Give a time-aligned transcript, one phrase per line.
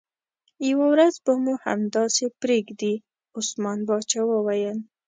[0.69, 2.93] یوه ورځ به مو همداسې پرېږدي،
[3.37, 4.77] عثمان باچا وویل.